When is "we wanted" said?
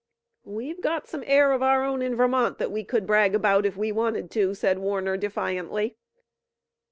3.77-4.31